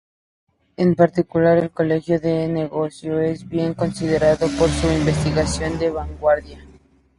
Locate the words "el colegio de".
1.59-2.47